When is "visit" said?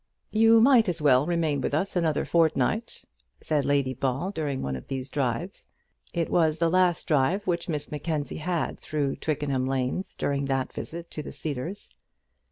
10.73-11.11